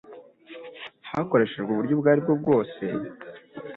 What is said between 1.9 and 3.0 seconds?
ubwo ari bwo bwose